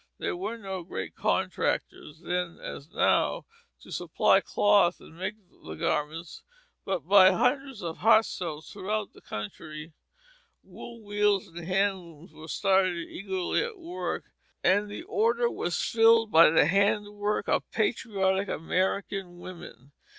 There 0.17 0.35
were 0.35 0.57
no 0.57 0.81
great 0.81 1.13
contractors 1.13 2.21
then 2.21 2.57
as 2.59 2.89
now 2.89 3.45
to 3.81 3.91
supply 3.91 4.39
the 4.39 4.45
cloth 4.45 4.99
and 4.99 5.15
make 5.15 5.35
the 5.63 5.75
garments, 5.75 6.41
but 6.83 7.07
by 7.07 7.29
hundreds 7.29 7.83
of 7.83 7.97
hearthstones 7.97 8.67
throughout 8.71 9.13
the 9.13 9.21
country 9.21 9.93
wool 10.63 11.03
wheels 11.03 11.49
and 11.49 11.59
hand 11.59 11.99
looms 11.99 12.33
were 12.33 12.47
started 12.47 12.95
eagerly 12.97 13.63
at 13.63 13.77
work, 13.77 14.23
and 14.63 14.89
the 14.89 15.03
order 15.03 15.51
was 15.51 15.79
filled 15.79 16.31
by 16.31 16.49
the 16.49 16.65
handiwork 16.65 17.47
of 17.47 17.69
patriotic 17.69 18.47
American 18.47 19.37
women. 19.37 19.91